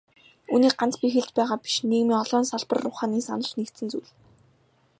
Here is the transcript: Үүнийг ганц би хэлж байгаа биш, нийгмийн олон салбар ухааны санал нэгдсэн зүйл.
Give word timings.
Үүнийг 0.53 0.73
ганц 0.79 0.93
би 1.01 1.07
хэлж 1.15 1.29
байгаа 1.37 1.57
биш, 1.63 1.75
нийгмийн 1.89 2.19
олон 2.23 2.43
салбар 2.51 2.81
ухааны 2.91 3.19
санал 3.27 3.53
нэгдсэн 3.57 3.87
зүйл. 3.91 4.11